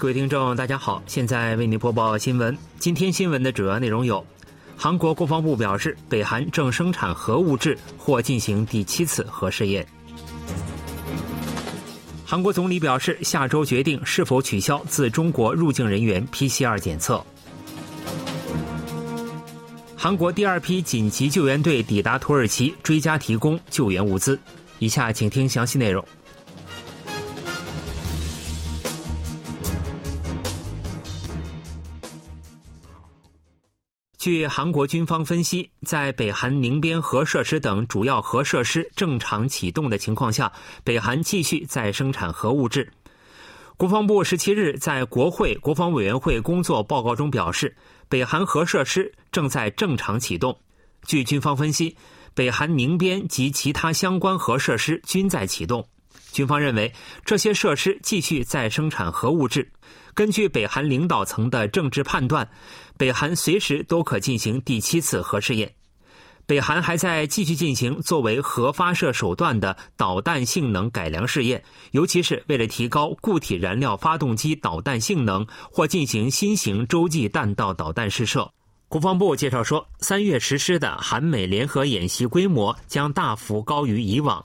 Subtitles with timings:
[0.00, 2.56] 各位听众，大家好，现在为您播报新闻。
[2.78, 4.24] 今天新闻的主要内容有：
[4.74, 9.86] 韩国国防部表示，北韩正生产核物质，或进行第七次核试验。
[12.24, 17.22] 韩国总理表示，下周决定是否取消自中国入境人员 PCR 检测。
[19.94, 24.40] 韩国第二批紧急救援队抵达土耳其，追加提供救援物资。
[24.78, 26.02] 以下请听详细内容。
[34.20, 40.52] 据韩国军方分析，在北韩宁边核设施等主要核设施正常启动的情况下，
[40.84, 42.92] 北韩继续在生产核物质。
[43.78, 47.74] 国防部十七日在国会国防委员会工作报告中表示，
[48.10, 50.54] 北韩核设施正在正常启动。
[51.06, 51.96] 据军方分析，
[52.34, 55.82] 北韩宁边及其他相关核设施均在启动。
[56.30, 56.92] 军方认为，
[57.24, 59.72] 这些设施继续在生产核物质。
[60.20, 62.46] 根据北韩领导层的政治判断，
[62.98, 65.72] 北韩随时都可进行第七次核试验。
[66.44, 78.52] 北韩还在继续进行作为核发射手段的导弹性能改良试验，尤其是为了提高固体燃料发动机导弹性能或进行新型洲际弹道导弹试射。
[78.88, 84.44] 国防部介绍说，三月实施的韩美联合演习规模将大幅高于以往。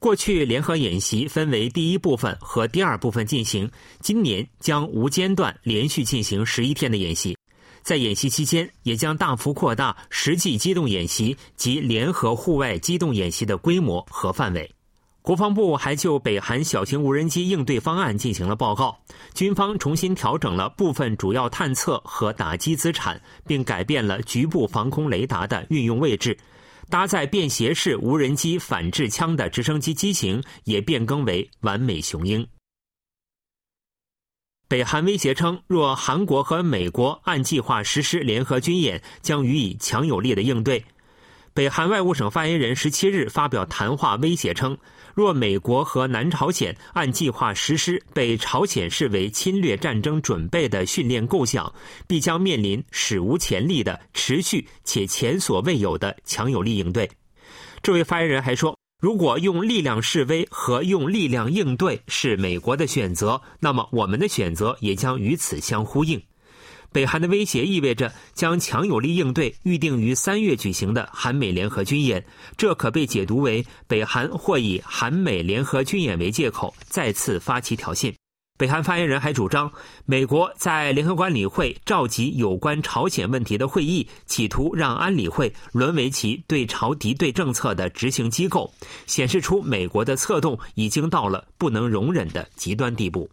[0.00, 3.70] 过去联合演习分为第一部分和第二部分进行，
[4.00, 7.36] 今年将无间断连续进行十一天的演习，
[7.82, 14.74] 在演习期间也将大幅扩大实际机动演习及联合户外机动演习的规模和范围。
[15.20, 18.98] 国防部还就北韩小型无人机应对方案进行了报告，
[19.34, 26.34] 军方重新调整了部分主要探测和打击资产，并改变了局部防空雷达的运用位置。
[26.90, 32.46] 搭载便携式无人机反制枪的直升机机型也变更为完美雄鹰。
[34.68, 40.84] 北韩威胁称，若韩国和美国按计划实施联合军演，将予以强有力的应对。
[41.52, 44.78] 北韩外务省发言人十七日发表谈话，威胁称。
[45.12, 51.70] 若美国和南朝鲜按计划实施被朝鲜视为侵略战争准备的训练构想，
[52.06, 57.10] 必将面临史无前例的持续且前所未有的强有力应对。
[57.82, 66.22] 这位发言人还说，如果用力量示威和用力量应对是美国的选择，那么我们的选择也将与此相呼应。
[66.92, 72.24] 北韩的威胁意味着将强有力应对预定于三月举行的韩美联合军演，
[72.56, 78.12] 这可被解读为北韩或以韩美联合军演为借口再次发起挑衅。
[78.58, 79.72] 北韩发言人还主张，
[80.04, 88.70] 美国在联合国安理会召集有关朝鲜问题的会议，企图让安理会沦为其对朝敌对政策的执行机构，
[89.06, 93.30] 显示出美国的策动已经到了不能容忍的极端地步。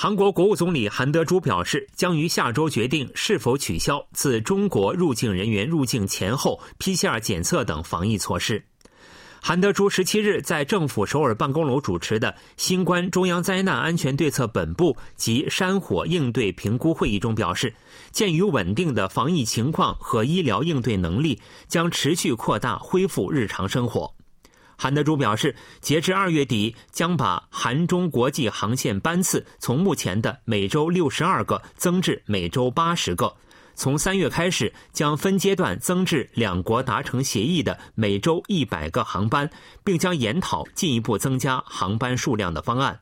[0.00, 8.64] 韩国国务总理韩德洙表示，将于下周决定是否取消自中国入境人员入境前后 PCR 检测等防疫措施。
[9.42, 17.74] 韩德洙十七日在政府首尔办公楼主持的新冠中央灾难安全对策本部及山火应对评估会议中表示，
[18.12, 24.14] 鉴于稳定的防疫情况和医疗应对能力，将持续扩大恢复日常生活。
[24.80, 33.34] 韩德洙表示，截至二月底，将把韩中国际航线班次从目前的每周六十二个增至每周八十个。
[33.74, 39.50] 从三月开始，将分阶段增至两国达成协议的每周一百个航班，
[39.82, 43.00] 并将研讨进一步增加航班数量的方案。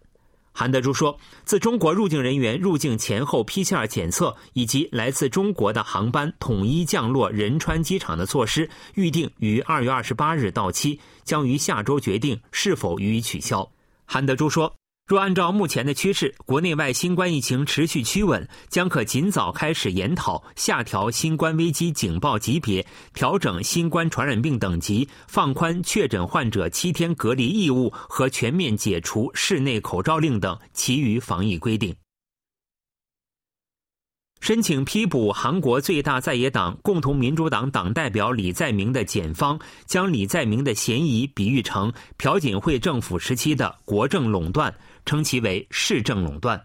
[0.59, 13.71] 韩德洙说，自中国入境人员入境前后 PCR 检测以及来自中国的航班统一降落仁川机场的措施，预定于二月二十八日到期，将于下周决定是否予以取消。
[14.07, 14.75] 韩德洙说。
[15.07, 22.85] 若按照目前的趋势，国内外新冠疫情持续趋稳，将可尽早开始研讨下调新冠危机警报级别、
[23.15, 31.95] 调整新冠传染病等级、放宽确诊患者七天隔离义务和全面解除室内口罩令等其余防疫规定。
[34.41, 44.73] 申请批捕韩国最大在野党共同民主党党代表李在明的检方，将李在明的嫌疑比喻成朴槿惠政府时期的国政垄断。
[45.07, 46.63] 称其为市政垄断。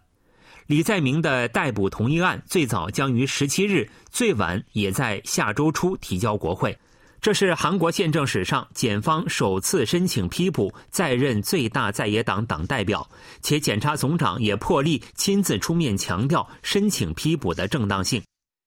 [0.68, 6.78] 李在明的逮捕同意案最早将于十七日，最晚也在下周初提交国会。
[7.20, 13.08] 这是韩国宪政史上检方首次申请批捕在任最大在野党党代表，
[13.42, 18.20] 且检察总长也破例亲自出面强调申请批捕的正当性。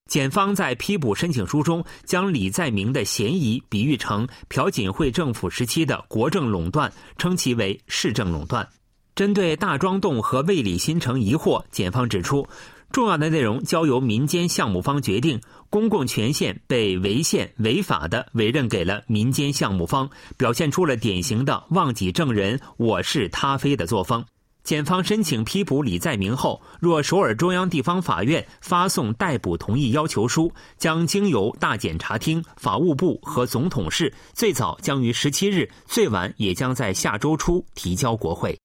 [0.09, 8.69] 检方在批捕申请书中将李在明的嫌疑比喻成朴槿惠政府时期的国政垄断，称其为市政垄断。
[9.15, 12.45] 针对大庄洞和卫理新城疑惑，检方指出，
[12.91, 15.41] 重要的内容交由民间项目方决定，
[15.71, 24.25] 公共权限被违宪违法的委任给了民间项目方，表现出了典型的忘己证人、我是他非的作风。
[24.65, 38.59] 检方申请批捕李在明后，若首尔中央地方法院发送逮捕同意要求书，将经由大检察厅、法务部和总统室，最早将于十七日，最晚也将在下周初提交国会。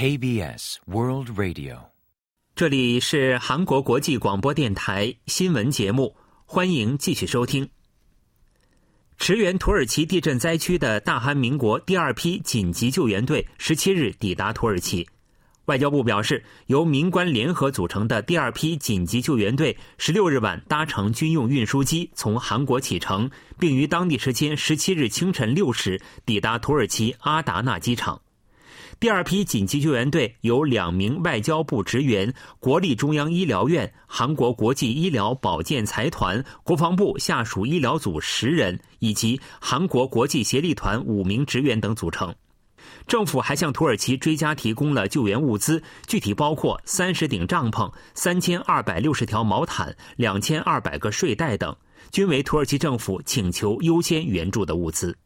[0.00, 1.76] KBS World Radio，
[2.54, 6.16] 这里是韩国国际广播电台新闻节目，
[6.46, 7.68] 欢迎继续收听。
[9.18, 15.06] 驰援土耳其地震灾区的大韩民国第二批紧急救援队十七日抵达土耳其。
[15.66, 28.22] 外交部表示，由民官联合组成的第二批紧急救援队十六日晚搭乘军用运输机从韩国启程，并于当地时间十七日清晨六时抵达土耳其阿达纳机场。
[29.00, 42.34] 第二批紧急救援队由两名外交部职员、国立中央医疗院、韩国国际医疗保健财团、国防部下属医疗组十人以及韩国国际协力团五名职员等组成。
[43.06, 51.74] 政府还向土耳其追加提供了救援物资，具体包括三十顶帐篷、三千二百六十条毛毯、两千二百个睡袋等，
[52.12, 55.16] 均为土耳其政府请求优先援助的物资。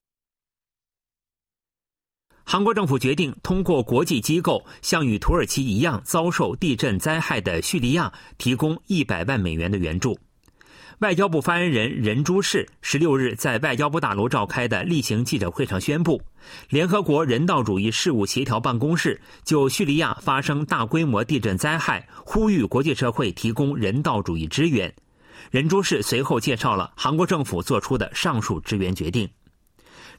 [2.44, 10.19] 韩国政府决定通过国际机构向与土耳其一样遭受地震灾害的叙利亚提供一百万美元的援助。
[11.00, 16.23] 外交部发言人任珠世十六日在外交部大楼召开的例行记者会上宣布，
[16.69, 24.94] 联合国人道主义事务协调办公室就叙利亚发生大规模地震灾害，呼吁国际社会提供人道主义支援。
[25.50, 29.29] 任珠世随后介绍了韩国政府做出的上述支援决定。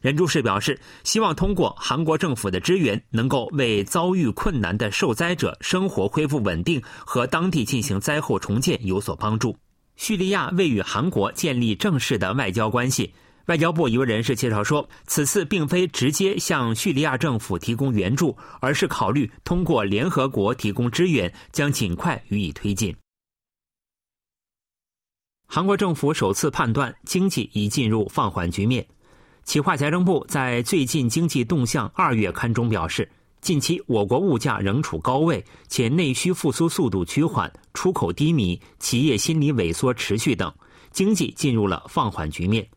[0.06, 9.58] 任珠世表示，希望通过韩国政府的支援，能够为遭遇困难的受灾者生活恢复稳定和当地进行灾后重建有所帮助。
[9.96, 13.16] 叙利亚未与韩国建立正式的外交关系。
[13.48, 22.96] 外交部一位人士介绍说，此次并非直接向叙利亚政府提供援助，而是考虑通过联合国提供支援，将尽快予以推进。
[25.48, 28.86] 韩国政府首次判断经济已进入放缓局面。
[29.46, 33.08] 企划财政部在最近经济动向二月刊中表示，
[33.42, 40.52] 近期我国物价仍处高位，且内需复苏速度趋缓，出口低迷，企业心理萎缩持续等，
[40.92, 42.68] 经济进入了放缓局面。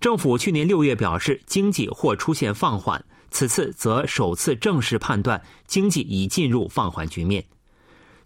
[0.00, 7.44] 政府去年六月表示经济或出现放缓，此次则首次正式判断经济已进入放缓局面。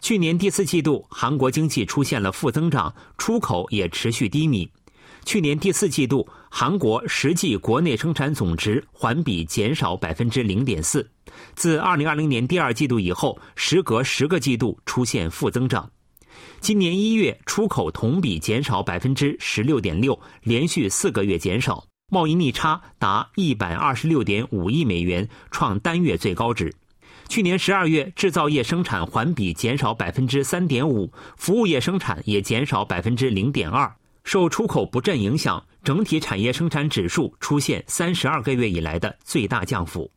[0.01, 4.71] 去年第四季度，韩国经济出现了负增长，出口也持续低迷。
[5.25, 11.05] 去年第四季度，韩国实际国内生产总值环比减少百分之零点四。
[11.57, 15.91] 自二零二零年第二季度以后，时隔十个季度出现负增长。
[16.61, 26.73] 今年一月，出口同比减少百分之十六点六，连续四个月减少，贸易逆差达一百二十六点五亿美元，创单月最高值。
[27.29, 33.93] 去年十二月，制造业生产环比减少百分之三点五，服务业生产也减少百分之零点二。
[34.25, 40.11] 受出口不振影响，整体产业生产指数出现三十二个月以来的最大降幅。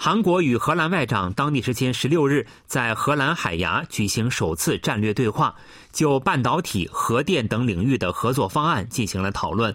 [0.00, 5.56] 韩国与荷兰外长当地时间十六日在荷兰海牙举行首次战略对话，
[5.90, 9.74] 就半导体、核电等领域的合作方案进行了讨论。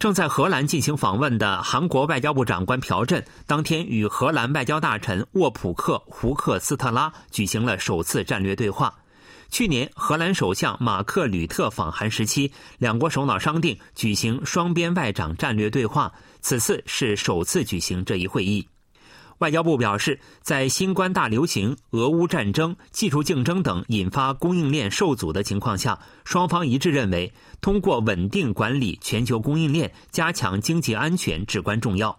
[0.00, 8.92] 正在荷兰进行访问的韩国外交部长官朴振当天与荷兰外交大臣沃普克·胡克斯特拉举行了首次战略对话。
[9.52, 16.10] 去年，荷兰首相马克·吕特访韩时期，两国首脑商定举行双边外长战略对话。
[16.40, 18.66] 此次是首次举行这一会议。
[19.40, 27.30] 外交部表示，在新冠大流行、俄乌战争、技术竞争等引发供应链受阻的情况下，双方一致认为，
[27.60, 32.18] 通过稳定管理全球供应链，加强经济安全至关重要。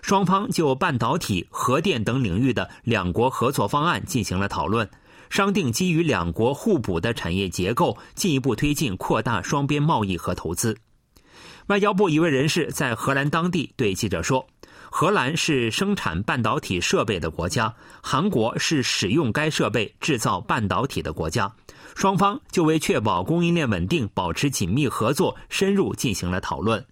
[0.00, 4.88] 双方就半导体、核电等领域的两国合作方案进行了讨论。
[5.30, 10.76] 商定基于两国互补的产业结构，进一步推进扩大双边贸易和投资。
[11.66, 14.46] 外交部一位人士在荷兰当地对记者说
[14.90, 21.52] ：“荷兰是生产半导体设备的国家，韩国是使用该设备制造半导体的国家。
[21.94, 26.82] 双方就为确保供应链稳定，保持紧密合作，深入进行了讨论。”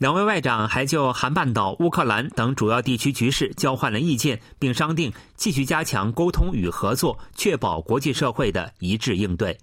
[0.00, 9.58] 两位外长还就韩半岛、乌克兰等主要地区局势交换了意见，并商定继续加强沟通与合作，确保国际社会的一致应对。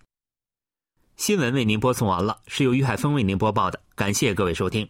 [1.16, 4.88] 新闻为您播送完了，是由于海峰为您播报的，感谢各位收听。